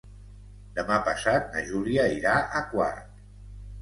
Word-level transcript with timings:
Demà 0.77 0.95
passat 1.09 1.45
na 1.55 1.63
Júlia 1.69 2.07
irà 2.17 2.35
a 2.61 2.67
Quart. 2.73 3.25